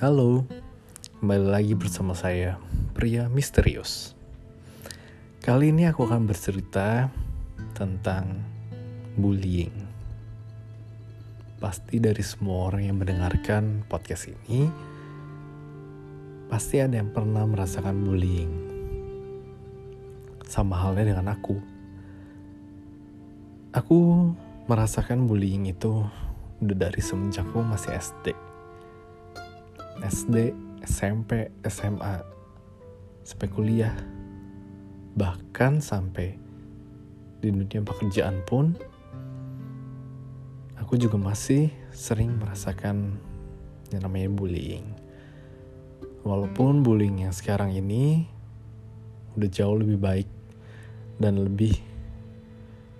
Halo, 0.00 0.48
kembali 1.20 1.52
lagi 1.52 1.76
bersama 1.76 2.16
saya, 2.16 2.56
pria 2.96 3.28
misterius. 3.28 4.16
Kali 5.44 5.76
ini 5.76 5.84
aku 5.84 6.08
akan 6.08 6.24
bercerita 6.24 7.12
tentang 7.76 8.40
bullying. 9.20 9.76
Pasti 11.60 12.00
dari 12.00 12.24
semua 12.24 12.72
orang 12.72 12.88
yang 12.88 12.96
mendengarkan 12.96 13.84
podcast 13.92 14.32
ini, 14.32 14.72
pasti 16.48 16.80
ada 16.80 16.96
yang 16.96 17.12
pernah 17.12 17.44
merasakan 17.44 18.00
bullying. 18.00 18.52
Sama 20.48 20.80
halnya 20.80 21.12
dengan 21.12 21.28
aku. 21.28 21.60
Aku 23.76 24.32
merasakan 24.64 25.28
bullying 25.28 25.68
itu 25.68 26.08
udah 26.64 26.88
dari 26.88 27.04
semenjak 27.04 27.44
aku 27.52 27.60
masih 27.60 27.92
SD. 28.00 28.49
SD, 30.10 30.50
SMP, 30.82 31.54
SMA, 31.70 32.18
sampai 33.22 33.46
kuliah. 33.46 33.94
Bahkan 35.14 35.78
sampai 35.78 36.34
di 37.38 37.48
dunia 37.54 37.86
pekerjaan 37.86 38.42
pun 38.42 38.74
aku 40.82 40.98
juga 40.98 41.14
masih 41.14 41.70
sering 41.94 42.42
merasakan 42.42 43.22
yang 43.94 44.02
namanya 44.02 44.34
bullying. 44.34 44.82
Walaupun 46.26 46.82
bullying 46.82 47.22
yang 47.22 47.30
sekarang 47.30 47.70
ini 47.70 48.26
udah 49.38 49.46
jauh 49.46 49.78
lebih 49.78 49.94
baik 49.94 50.28
dan 51.22 51.38
lebih 51.38 51.78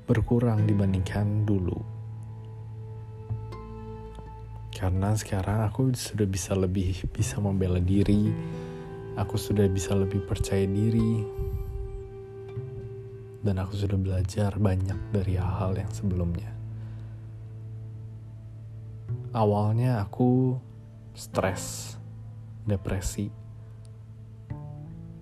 berkurang 0.06 0.62
dibandingkan 0.62 1.42
dulu 1.42 1.99
karena 4.80 5.12
sekarang 5.12 5.68
aku 5.68 5.92
sudah 5.92 6.24
bisa 6.24 6.56
lebih 6.56 7.04
bisa 7.12 7.36
membela 7.36 7.76
diri. 7.76 8.32
Aku 9.20 9.36
sudah 9.36 9.68
bisa 9.68 9.92
lebih 9.92 10.24
percaya 10.24 10.64
diri. 10.64 11.20
Dan 13.44 13.60
aku 13.60 13.76
sudah 13.76 14.00
belajar 14.00 14.56
banyak 14.56 15.12
dari 15.12 15.36
hal-hal 15.36 15.76
yang 15.76 15.92
sebelumnya. 15.92 16.48
Awalnya 19.36 20.00
aku 20.00 20.56
stres 21.12 21.96
depresi 22.64 23.28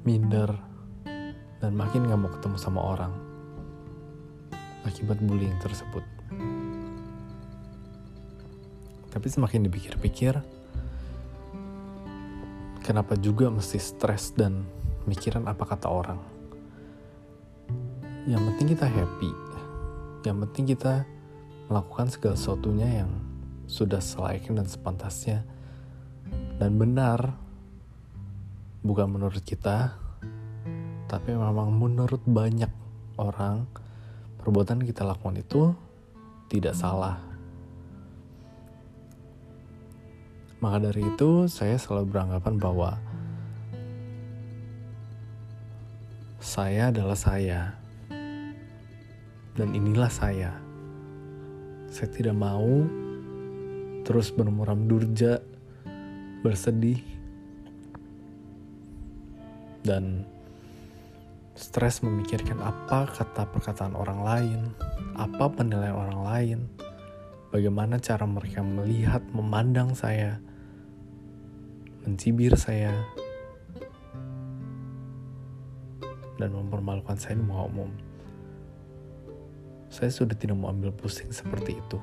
minder 0.07 0.55
dan 1.59 1.75
makin 1.75 2.07
gak 2.07 2.21
mau 2.21 2.31
ketemu 2.31 2.57
sama 2.63 2.81
orang 2.81 3.13
akibat 4.87 5.19
bullying 5.21 5.59
tersebut 5.59 6.18
tapi 9.19 9.35
semakin 9.35 9.67
dipikir-pikir, 9.67 10.39
kenapa 12.87 13.19
juga 13.19 13.51
mesti 13.51 13.75
stres 13.75 14.31
dan 14.31 14.63
mikiran 15.11 15.43
apa 15.51 15.67
kata 15.67 15.91
orang? 15.91 16.23
Yang 18.31 18.43
penting 18.47 18.67
kita 18.79 18.87
happy, 18.87 19.35
yang 20.23 20.39
penting 20.47 20.71
kita 20.71 21.03
melakukan 21.67 22.15
segala 22.15 22.39
sesuatunya 22.39 23.03
yang 23.03 23.11
sudah 23.67 23.99
selayaknya 23.99 24.63
dan 24.63 24.69
sepantasnya. 24.71 25.39
Dan 26.63 26.79
benar 26.79 27.35
bukan 28.87 29.19
menurut 29.19 29.43
kita 29.43 29.99
tapi 31.11 31.35
memang 31.35 31.75
menurut 31.75 32.23
banyak 32.23 32.71
orang 33.19 33.67
perbuatan 34.39 34.87
kita 34.87 35.03
lakukan 35.03 35.43
itu 35.43 35.75
tidak 36.47 36.79
salah 36.79 37.28
Maka 40.59 40.91
dari 40.91 41.07
itu, 41.07 41.47
saya 41.47 41.79
selalu 41.79 42.11
beranggapan 42.11 42.55
bahwa 42.59 42.99
saya 46.43 46.91
adalah 46.91 47.15
saya, 47.15 47.79
dan 49.55 49.75
inilah 49.75 50.11
saya. 50.11 50.55
Saya 51.91 52.09
tidak 52.11 52.35
mau 52.35 52.87
terus 54.03 54.35
bermuram 54.35 54.87
durja, 54.91 55.39
bersedih, 56.43 57.03
dan 59.87 60.27
stres 61.59 62.03
memikirkan 62.03 62.59
apa 62.63 63.11
kata 63.11 63.47
perkataan 63.51 63.95
orang 63.99 64.21
lain, 64.27 64.61
apa 65.19 65.51
penilaian 65.51 65.95
orang 65.95 66.21
lain, 66.23 66.59
bagaimana 67.49 67.97
cara 68.01 68.25
mereka 68.29 68.61
melihat, 68.61 69.25
memandang 69.33 69.97
saya, 69.97 70.41
mencibir 72.05 72.57
saya, 72.57 72.93
dan 76.39 76.55
mempermalukan 76.55 77.19
saya 77.19 77.35
di 77.37 77.45
muka 77.45 77.65
umum. 77.67 77.91
Saya 79.91 80.15
sudah 80.15 80.39
tidak 80.39 80.55
mau 80.55 80.71
ambil 80.71 80.95
pusing 80.95 81.35
seperti 81.35 81.75
itu. 81.75 81.99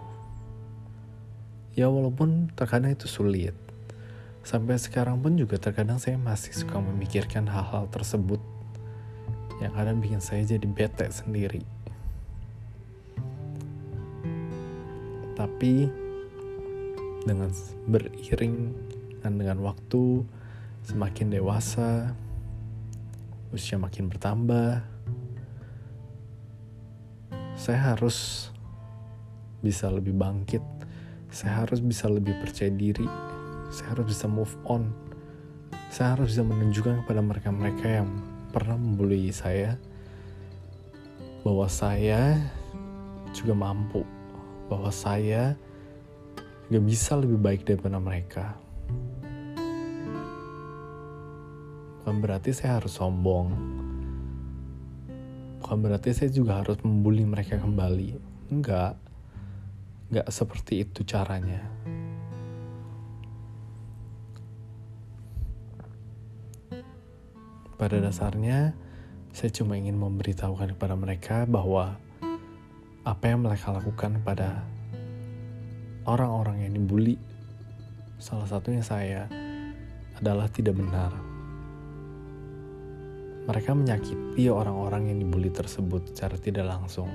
Ya 1.75 1.87
walaupun 1.87 2.51
terkadang 2.55 2.95
itu 2.95 3.07
sulit. 3.07 3.55
Sampai 4.45 4.77
sekarang 4.77 5.25
pun 5.25 5.39
juga 5.39 5.57
terkadang 5.57 5.97
saya 5.97 6.21
masih 6.21 6.53
suka 6.53 6.77
memikirkan 6.77 7.49
hal-hal 7.49 7.89
tersebut 7.89 8.37
yang 9.63 9.71
kadang 9.73 9.97
bikin 10.03 10.21
saya 10.21 10.43
jadi 10.43 10.67
bete 10.67 11.07
sendiri. 11.09 11.63
Tapi 15.45 15.85
dengan 17.21 17.53
beriring 17.85 18.73
dan 19.21 19.37
dengan 19.37 19.61
waktu 19.61 20.25
semakin 20.89 21.37
dewasa, 21.37 22.17
usia 23.53 23.77
makin 23.77 24.09
bertambah, 24.09 24.81
saya 27.53 27.93
harus 27.93 28.49
bisa 29.61 29.85
lebih 29.93 30.17
bangkit, 30.17 30.65
saya 31.29 31.61
harus 31.61 31.77
bisa 31.77 32.09
lebih 32.09 32.33
percaya 32.41 32.73
diri, 32.73 33.05
saya 33.69 33.93
harus 33.93 34.17
bisa 34.17 34.25
move 34.25 34.57
on, 34.65 34.89
saya 35.93 36.17
harus 36.17 36.33
bisa 36.33 36.41
menunjukkan 36.41 37.05
kepada 37.05 37.21
mereka-mereka 37.21 38.01
yang 38.01 38.09
pernah 38.49 38.81
membuli 38.81 39.29
saya 39.29 39.77
bahwa 41.45 41.69
saya 41.69 42.33
juga 43.29 43.53
mampu, 43.53 44.14
bahwa 44.67 44.89
saya 44.89 45.57
gak 46.69 46.85
bisa 46.85 47.13
lebih 47.17 47.37
baik 47.37 47.61
daripada 47.65 48.01
mereka. 48.01 48.65
bukan 52.05 52.21
berarti 52.21 52.53
saya 52.53 52.77
harus 52.77 52.95
sombong. 52.95 53.49
Bukan 55.57 55.77
berarti 55.81 56.13
saya 56.13 56.29
juga 56.29 56.61
harus 56.61 56.77
membuli 56.85 57.25
mereka 57.25 57.57
kembali. 57.57 58.15
Enggak 58.53 58.93
enggak 60.13 60.27
seperti 60.29 60.87
itu 60.87 61.01
caranya. 61.01 61.65
Pada 67.75 67.97
dasarnya 67.97 68.77
saya 69.33 69.51
cuma 69.51 69.75
ingin 69.75 69.97
memberitahukan 69.97 70.77
kepada 70.77 70.93
mereka 70.93 71.49
bahwa 71.49 71.97
apa 73.05 73.29
yang 73.29 73.45
mereka 73.45 73.69
lakukan 73.69 74.17
pada 74.25 74.65
orang-orang 76.09 76.65
yang 76.65 76.73
dibully. 76.73 77.21
Salah 78.17 78.49
satunya 78.49 78.81
saya 78.81 79.29
adalah 80.17 80.49
tidak 80.49 80.73
benar. 80.73 81.13
Mereka 83.45 83.77
menyakiti 83.77 84.49
orang-orang 84.49 85.13
yang 85.13 85.21
dibully 85.21 85.53
tersebut 85.53 86.09
secara 86.09 86.33
tidak 86.41 86.65
langsung. 86.65 87.05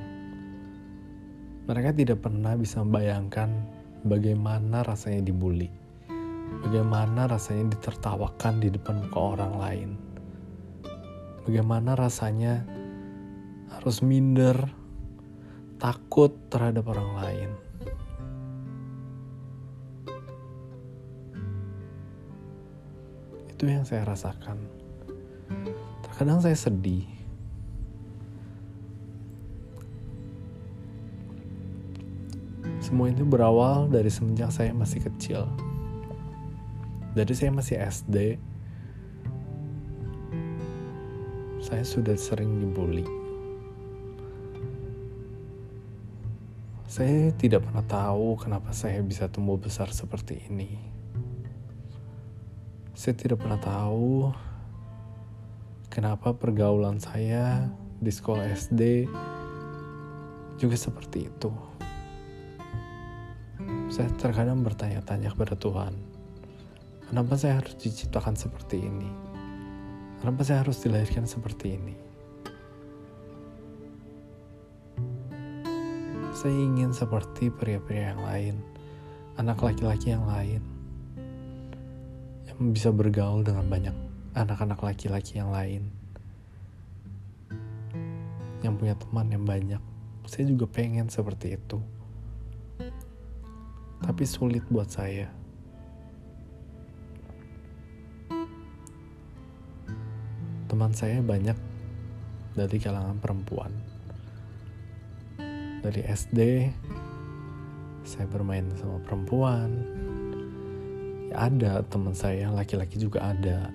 Mereka 1.66 1.90
tidak 1.98 2.22
pernah 2.22 2.54
bisa 2.54 2.86
membayangkan 2.86 3.50
bagaimana 4.06 4.86
rasanya 4.86 5.26
dibully, 5.26 5.74
bagaimana 6.62 7.26
rasanya 7.26 7.74
ditertawakan 7.74 8.62
di 8.62 8.70
depan 8.70 9.10
muka 9.10 9.18
orang 9.18 9.52
lain, 9.58 9.90
bagaimana 11.50 11.98
rasanya 11.98 12.62
harus 13.74 14.02
minder, 14.06 14.54
takut 15.80 16.36
terhadap 16.52 16.84
orang 16.92 17.10
lain. 17.16 17.50
Itu 23.48 23.64
yang 23.64 23.88
saya 23.88 24.04
rasakan. 24.04 24.60
Kadang 26.20 26.44
saya 26.44 26.52
sedih. 26.52 27.08
Semua 32.84 33.08
itu 33.08 33.24
berawal 33.24 33.88
dari 33.88 34.12
semenjak 34.12 34.52
saya 34.52 34.76
masih 34.76 35.00
kecil. 35.00 35.48
Dari 37.16 37.32
saya 37.32 37.50
masih 37.56 37.76
SD, 37.80 38.16
saya 41.64 41.84
sudah 41.84 42.16
sering 42.20 42.60
dibully. 42.60 43.19
Saya 46.90 47.30
tidak 47.38 47.70
pernah 47.70 47.86
tahu 47.86 48.34
kenapa 48.34 48.74
saya 48.74 48.98
bisa 48.98 49.30
tumbuh 49.30 49.54
besar 49.54 49.94
seperti 49.94 50.50
ini. 50.50 50.74
Saya 52.98 53.14
tidak 53.14 53.38
pernah 53.38 53.62
tahu 53.62 54.34
kenapa 55.86 56.34
pergaulan 56.34 56.98
saya 56.98 57.70
di 58.02 58.10
sekolah 58.10 58.42
SD 58.42 59.06
juga 60.58 60.74
seperti 60.74 61.30
itu. 61.30 61.54
Saya 63.86 64.10
terkadang 64.18 64.66
bertanya-tanya 64.66 65.30
kepada 65.30 65.54
Tuhan, 65.54 65.94
kenapa 67.06 67.38
saya 67.38 67.62
harus 67.62 67.78
diciptakan 67.78 68.34
seperti 68.34 68.82
ini? 68.82 69.10
Kenapa 70.18 70.42
saya 70.42 70.66
harus 70.66 70.82
dilahirkan 70.82 71.30
seperti 71.30 71.70
ini? 71.70 72.09
Saya 76.40 76.56
ingin 76.56 76.88
seperti 76.96 77.52
pria-pria 77.52 78.16
yang 78.16 78.24
lain, 78.24 78.54
anak 79.36 79.60
laki-laki 79.60 80.16
yang 80.16 80.24
lain, 80.24 80.64
yang 82.48 82.56
bisa 82.72 82.88
bergaul 82.88 83.44
dengan 83.44 83.68
banyak 83.68 83.92
anak-anak 84.32 84.80
laki-laki 84.80 85.36
yang 85.36 85.52
lain 85.52 85.92
yang 88.64 88.72
punya 88.80 88.96
teman 88.96 89.28
yang 89.28 89.44
banyak. 89.44 89.82
Saya 90.24 90.48
juga 90.48 90.64
pengen 90.64 91.12
seperti 91.12 91.60
itu. 91.60 91.76
Tapi 94.00 94.24
sulit 94.24 94.64
buat 94.72 94.88
saya. 94.88 95.28
Teman 100.72 100.96
saya 100.96 101.20
banyak 101.20 101.60
dari 102.56 102.80
kalangan 102.80 103.20
perempuan 103.20 103.89
dari 105.80 106.04
SD 106.04 106.68
saya 108.04 108.26
bermain 108.28 108.68
sama 108.80 109.00
perempuan 109.04 109.68
ya 111.30 111.46
ada 111.46 111.84
teman 111.86 112.16
saya 112.16 112.48
laki-laki 112.52 112.96
juga 113.00 113.32
ada 113.32 113.70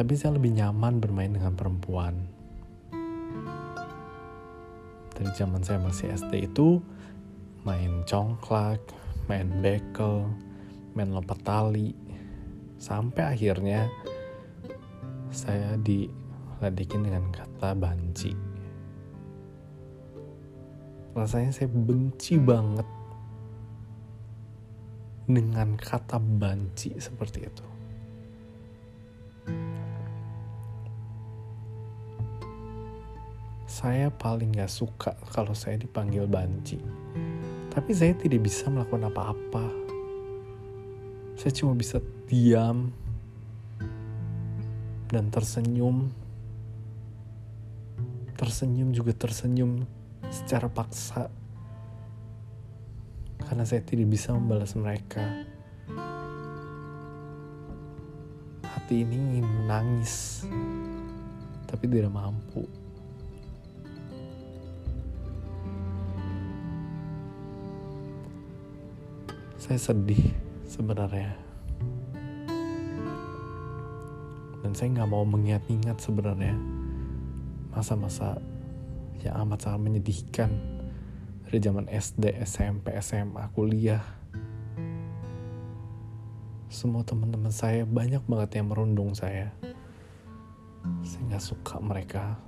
tapi 0.00 0.16
saya 0.16 0.40
lebih 0.40 0.56
nyaman 0.56 0.96
bermain 0.96 1.28
dengan 1.28 1.52
perempuan. 1.52 2.16
Dari 5.12 5.28
zaman 5.36 5.60
saya 5.60 5.76
masih 5.76 6.08
SD 6.16 6.48
itu 6.48 6.80
main 7.68 8.00
congklak, 8.08 8.80
main 9.28 9.60
bekel, 9.60 10.24
main 10.96 11.12
lompat 11.12 11.44
tali, 11.44 11.92
sampai 12.80 13.36
akhirnya 13.36 13.92
saya 15.28 15.76
diledekin 15.76 17.04
dengan 17.04 17.28
kata 17.28 17.76
banci. 17.76 18.49
Rasanya 21.10 21.50
saya 21.50 21.66
benci 21.66 22.38
banget 22.38 22.86
dengan 25.26 25.74
kata 25.74 26.22
banci 26.22 26.94
seperti 27.02 27.38
itu. 27.46 27.66
Saya 33.66 34.10
paling 34.10 34.54
gak 34.54 34.70
suka 34.70 35.14
kalau 35.34 35.54
saya 35.54 35.78
dipanggil 35.78 36.26
banci. 36.26 36.78
Tapi 37.70 37.90
saya 37.94 38.14
tidak 38.18 38.46
bisa 38.46 38.66
melakukan 38.66 39.10
apa-apa. 39.10 39.66
Saya 41.38 41.52
cuma 41.54 41.78
bisa 41.78 42.02
diam 42.26 42.90
dan 45.10 45.30
tersenyum. 45.30 46.10
Tersenyum 48.34 48.90
juga 48.90 49.14
tersenyum 49.14 49.86
secara 50.30 50.70
paksa. 50.70 51.28
Karena 53.42 53.66
saya 53.66 53.82
tidak 53.82 54.08
bisa 54.08 54.30
membalas 54.32 54.72
mereka. 54.78 55.22
Hati 58.64 59.02
ini 59.02 59.18
ingin 59.18 59.46
menangis, 59.46 60.46
tapi 61.66 61.90
tidak 61.90 62.14
mampu. 62.14 62.80
saya 69.70 69.94
sedih 69.94 70.34
sebenarnya 70.66 71.30
dan 74.66 74.72
saya 74.74 74.88
nggak 74.98 75.10
mau 75.14 75.22
mengingat-ingat 75.22 75.94
sebenarnya 76.02 76.58
masa-masa 77.70 78.34
yang 79.24 79.44
amat 79.44 79.68
sangat 79.68 79.80
menyedihkan 79.84 80.50
dari 81.50 81.58
zaman 81.58 81.90
SD, 81.90 82.38
SMP, 82.46 82.94
SMA, 83.02 83.50
kuliah. 83.50 84.02
Semua 86.70 87.02
teman-teman 87.02 87.50
saya 87.50 87.82
banyak 87.82 88.22
banget 88.30 88.62
yang 88.62 88.70
merundung 88.70 89.10
saya. 89.18 89.50
Saya 91.02 91.22
nggak 91.26 91.42
suka 91.42 91.76
mereka. 91.82 92.38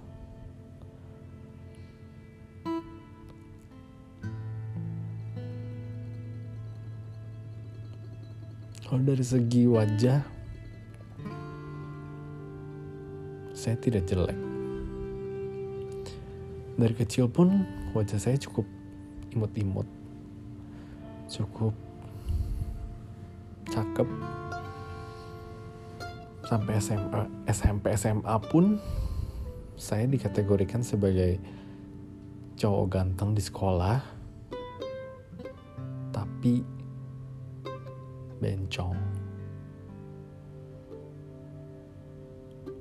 Kalau 8.86 9.02
dari 9.08 9.24
segi 9.24 9.66
wajah, 9.66 10.20
saya 13.56 13.76
tidak 13.80 14.04
jelek. 14.04 14.51
Dari 16.82 16.98
kecil 16.98 17.30
pun 17.30 17.62
wajah 17.94 18.18
saya 18.18 18.34
cukup 18.42 18.66
imut-imut, 19.30 19.86
cukup 21.30 21.70
cakep. 23.70 24.08
Sampai 26.42 26.82
SMA, 26.82 27.22
SMP, 27.46 27.94
SMA 27.94 28.34
pun 28.50 28.82
saya 29.78 30.10
dikategorikan 30.10 30.82
sebagai 30.82 31.38
cowok 32.58 32.86
ganteng 32.90 33.30
di 33.38 33.42
sekolah, 33.46 34.02
tapi 36.10 36.66
bencong. 38.42 38.98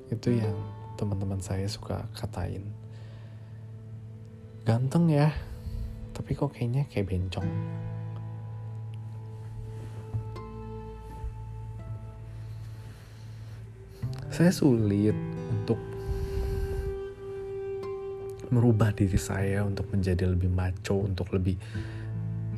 Itu 0.10 0.34
yang 0.34 0.58
teman-teman 0.98 1.38
saya 1.38 1.70
suka 1.70 2.02
katain 2.18 2.81
ganteng 4.62 5.10
ya. 5.10 5.34
Tapi 6.12 6.32
kok 6.38 6.54
kayaknya 6.54 6.86
kayak 6.92 7.10
bencong. 7.10 7.50
Saya 14.32 14.52
sulit 14.54 15.18
untuk 15.52 15.80
merubah 18.52 18.92
diri 18.92 19.20
saya 19.20 19.64
untuk 19.64 19.90
menjadi 19.92 20.28
lebih 20.28 20.52
maco, 20.52 21.04
untuk 21.04 21.32
lebih 21.36 21.56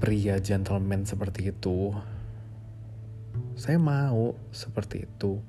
pria 0.02 0.42
gentleman 0.44 1.06
seperti 1.08 1.56
itu. 1.56 1.94
Saya 3.56 3.80
mau 3.80 4.36
seperti 4.52 5.08
itu. 5.08 5.40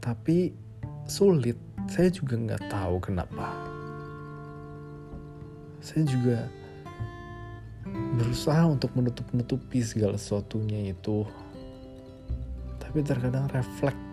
Tapi 0.00 0.50
sulit. 1.06 1.56
Saya 1.90 2.12
juga 2.12 2.38
nggak 2.38 2.70
tahu 2.70 2.96
kenapa 3.02 3.69
saya 5.80 6.04
juga 6.04 6.38
berusaha 8.16 8.68
untuk 8.68 8.92
menutup-nutupi 8.92 9.80
segala 9.80 10.20
sesuatunya 10.20 10.92
itu. 10.92 11.24
Tapi 12.76 13.00
terkadang 13.00 13.48
refleks 13.48 14.08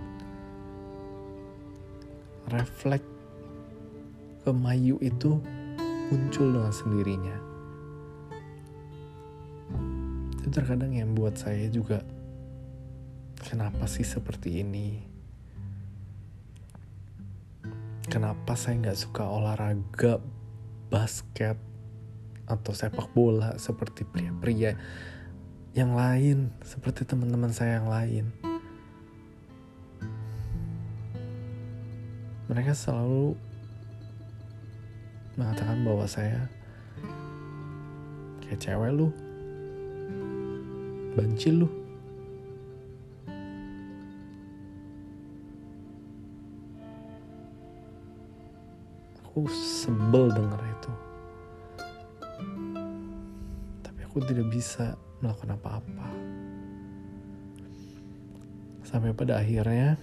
refleks 2.47 3.03
kemayu 4.47 4.95
itu 5.03 5.43
muncul 6.07 6.47
dengan 6.55 6.71
sendirinya. 6.71 7.37
Itu 10.39 10.47
terkadang 10.55 10.95
yang 10.95 11.11
buat 11.11 11.35
saya 11.35 11.67
juga 11.67 11.99
kenapa 13.43 13.83
sih 13.91 14.07
seperti 14.07 14.63
ini? 14.63 15.03
Kenapa 18.07 18.55
saya 18.55 18.79
nggak 18.87 18.99
suka 19.03 19.27
olahraga 19.27 20.23
basket 20.87 21.55
atau 22.47 22.71
sepak 22.71 23.11
bola 23.11 23.59
seperti 23.59 24.07
pria-pria 24.07 24.79
yang 25.75 25.93
lain 25.93 26.49
seperti 26.63 27.05
teman-teman 27.05 27.51
saya 27.51 27.83
yang 27.83 27.89
lain. 27.91 28.25
Mereka 32.47 32.71
selalu 32.71 33.35
mengatakan 35.35 35.83
bahwa 35.83 36.07
saya 36.07 36.47
kayak 38.41 38.63
cewek 38.63 38.91
lu 38.95 39.11
banci 41.13 41.51
lu 41.51 41.86
aku 49.37 49.53
sebel 49.53 50.33
dengar 50.33 50.57
itu. 50.65 50.93
Tapi 53.85 53.99
aku 54.01 54.17
tidak 54.25 54.49
bisa 54.49 54.97
melakukan 55.21 55.53
apa-apa. 55.53 56.09
Sampai 58.81 59.13
pada 59.13 59.37
akhirnya 59.37 59.93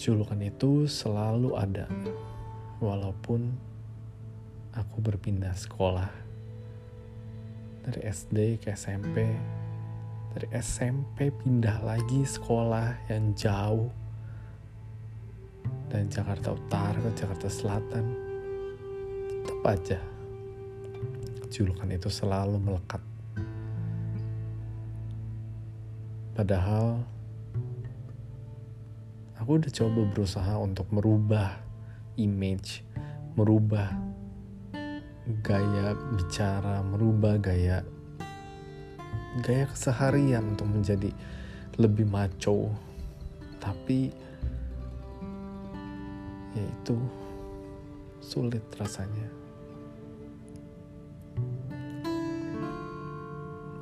julukan 0.00 0.40
itu 0.40 0.88
selalu 0.88 1.60
ada. 1.60 1.92
Walaupun 2.80 3.52
aku 4.72 4.96
berpindah 5.04 5.52
sekolah 5.52 6.08
dari 7.84 8.00
SD 8.08 8.64
ke 8.64 8.72
SMP 8.72 9.28
dari 10.30 10.46
SMP 10.54 11.34
pindah 11.34 11.82
lagi 11.82 12.22
sekolah 12.22 13.10
yang 13.10 13.34
jauh 13.34 13.90
dan 15.90 16.06
Jakarta 16.06 16.54
Utara 16.54 16.98
ke 17.02 17.10
Jakarta 17.18 17.48
Selatan. 17.50 18.04
Tetap 19.42 19.60
aja 19.66 19.98
julukan 21.50 21.90
itu 21.90 22.06
selalu 22.06 22.62
melekat. 22.62 23.02
Padahal 26.30 27.02
aku 29.34 29.58
udah 29.58 29.72
coba 29.74 30.00
berusaha 30.14 30.54
untuk 30.62 30.86
merubah 30.94 31.58
image, 32.14 32.86
merubah 33.34 33.90
gaya 35.42 35.98
bicara, 36.14 36.86
merubah 36.86 37.34
gaya 37.42 37.82
gaya 39.40 39.66
keseharian 39.68 40.54
untuk 40.54 40.68
menjadi 40.68 41.10
lebih 41.80 42.04
maco. 42.06 42.72
Tapi 43.60 44.12
ya 46.56 46.64
itu 46.64 46.96
sulit 48.20 48.62
rasanya. 48.76 49.28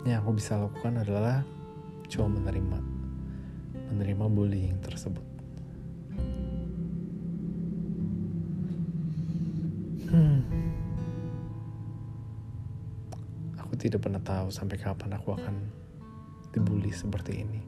Yang 0.07 0.19
aku 0.25 0.31
bisa 0.39 0.57
lakukan 0.57 1.05
adalah 1.05 1.45
coba 2.09 2.29
menerima 2.33 2.79
menerima 3.93 4.25
bullying 4.31 4.79
tersebut. 4.81 5.27
Hmm. 10.09 10.68
Tidak 13.79 14.03
pernah 14.03 14.19
tahu 14.19 14.51
sampai 14.51 14.77
kapan 14.77 15.15
aku 15.15 15.39
akan 15.39 15.57
dibully 16.51 16.91
seperti 16.91 17.47
ini. 17.47 17.63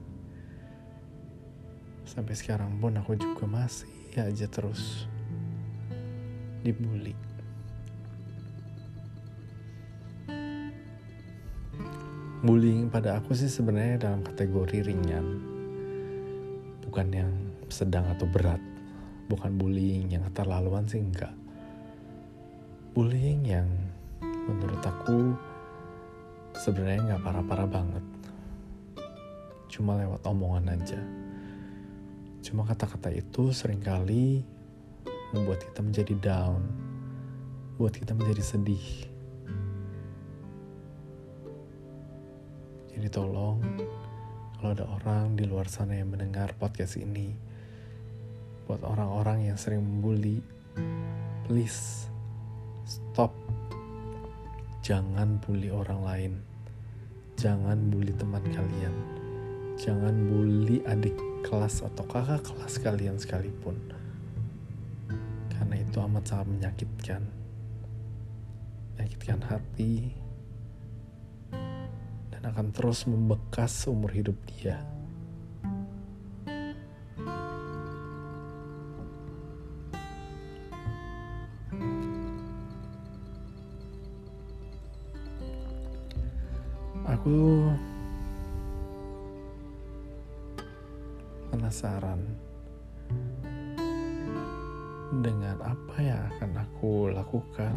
Sampai 2.03 2.35
sekarang 2.35 2.83
pun 2.83 2.99
aku 2.99 3.15
juga 3.15 3.47
masih 3.47 3.89
aja 4.19 4.51
terus 4.51 5.07
dibully. 6.67 7.15
Bullying 12.41 12.91
pada 12.91 13.21
aku 13.21 13.37
sih 13.37 13.47
sebenarnya 13.47 14.11
dalam 14.11 14.27
kategori 14.27 14.91
ringan. 14.91 15.27
Bukan 16.83 17.07
yang 17.15 17.31
sedang 17.71 18.11
atau 18.11 18.27
berat. 18.27 18.59
Bukan 19.31 19.55
bullying 19.55 20.11
yang 20.11 20.27
keterlaluan 20.27 20.91
sih 20.91 20.99
enggak 20.99 21.31
bullying 22.91 23.47
yang 23.47 23.71
menurut 24.21 24.83
aku 24.83 25.39
sebenarnya 26.61 27.17
nggak 27.17 27.25
parah-parah 27.25 27.69
banget. 27.73 28.05
Cuma 29.73 29.97
lewat 29.97 30.21
omongan 30.29 30.77
aja. 30.77 31.01
Cuma 32.45 32.69
kata-kata 32.69 33.09
itu 33.09 33.49
sering 33.57 33.81
kali 33.81 34.45
membuat 35.33 35.65
kita 35.65 35.81
menjadi 35.81 36.15
down. 36.21 36.61
Buat 37.81 37.97
kita 37.97 38.13
menjadi 38.13 38.45
sedih. 38.45 39.09
Jadi 42.93 43.09
tolong 43.09 43.65
kalau 44.61 44.77
ada 44.77 44.85
orang 44.85 45.41
di 45.41 45.49
luar 45.49 45.65
sana 45.73 45.97
yang 45.97 46.13
mendengar 46.13 46.53
podcast 46.61 47.01
ini 47.01 47.33
buat 48.69 48.85
orang-orang 48.85 49.49
yang 49.49 49.57
sering 49.57 49.81
membuli 49.81 50.45
please 51.49 52.13
stop. 52.85 53.33
Jangan 54.85 55.41
bully 55.41 55.73
orang 55.73 56.01
lain 56.05 56.50
jangan 57.41 57.89
bully 57.89 58.13
teman 58.21 58.45
kalian. 58.53 58.93
Jangan 59.81 60.13
bully 60.29 60.85
adik 60.85 61.17
kelas 61.41 61.81
atau 61.81 62.05
kakak 62.05 62.45
kelas 62.45 62.77
kalian 62.85 63.17
sekalipun. 63.17 63.81
Karena 65.49 65.81
itu 65.81 65.97
amat 66.05 66.29
sangat 66.29 66.53
menyakitkan. 66.53 67.25
Menyakitkan 68.93 69.41
hati. 69.49 70.13
Dan 72.29 72.43
akan 72.45 72.77
terus 72.77 73.09
membekas 73.09 73.89
seumur 73.89 74.13
hidup 74.13 74.37
dia. 74.45 74.85
Aku 87.21 87.69
penasaran 91.53 92.17
dengan 95.21 95.61
apa 95.61 95.97
yang 96.01 96.17
akan 96.33 96.65
aku 96.65 97.13
lakukan 97.13 97.77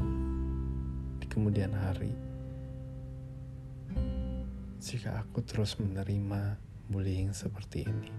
di 1.20 1.28
kemudian 1.28 1.76
hari 1.76 2.16
jika 4.80 5.12
aku 5.12 5.44
terus 5.44 5.76
menerima 5.76 6.56
bullying 6.88 7.36
seperti 7.36 7.84
ini. 7.84 8.12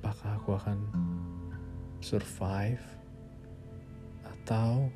Apakah 0.00 0.40
aku 0.40 0.56
akan 0.56 0.78
survive 2.00 2.80
atau 4.24 4.88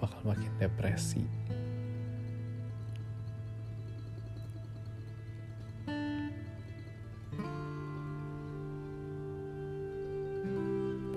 bakal 0.00 0.20
makin 0.24 0.52
depresi. 0.60 1.24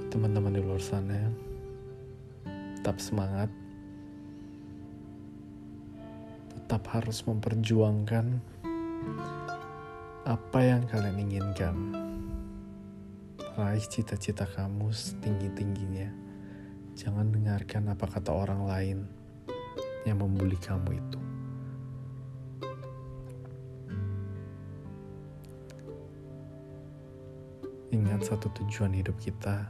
teman-teman 0.09 0.57
di 0.57 0.62
luar 0.65 0.81
sana, 0.81 1.31
tetap 2.75 2.98
semangat, 2.98 3.48
tetap 6.50 6.81
harus 6.89 7.21
memperjuangkan 7.29 8.41
apa 10.25 10.59
yang 10.59 10.83
kalian 10.89 11.29
inginkan. 11.29 11.77
Raih 13.53 13.86
cita-cita 13.86 14.50
kamu 14.50 14.89
setinggi-tingginya. 14.89 16.28
Jangan 16.99 17.31
dengarkan 17.31 17.95
apa 17.95 18.11
kata 18.11 18.27
orang 18.27 18.67
lain 18.67 18.97
yang 20.03 20.19
membuli 20.19 20.59
kamu 20.59 20.99
itu. 20.99 21.19
Ingat 27.95 28.27
satu 28.27 28.51
tujuan 28.51 28.91
hidup 28.91 29.15
kita, 29.15 29.63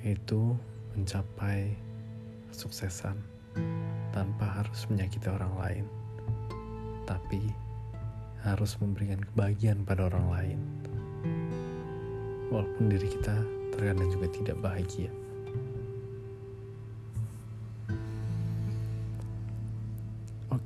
yaitu 0.00 0.56
mencapai 0.96 1.68
kesuksesan 2.48 3.20
tanpa 4.16 4.64
harus 4.64 4.88
menyakiti 4.88 5.28
orang 5.28 5.52
lain, 5.60 5.84
tapi 7.04 7.52
harus 8.40 8.72
memberikan 8.80 9.20
kebahagiaan 9.20 9.84
pada 9.84 10.08
orang 10.08 10.26
lain, 10.32 10.58
walaupun 12.48 12.88
diri 12.88 13.12
kita 13.20 13.36
terkadang 13.76 14.08
juga 14.08 14.32
tidak 14.32 14.56
bahagia. 14.64 15.12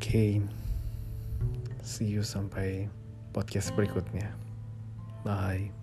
Okay. 0.01 0.41
see 1.85 2.09
you 2.09 2.25
sampai 2.25 2.89
podcast 3.37 3.77
berikutnya. 3.77 4.33
Bye. 5.21 5.80